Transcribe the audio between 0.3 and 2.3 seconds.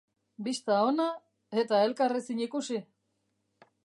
Bista ona eta elkar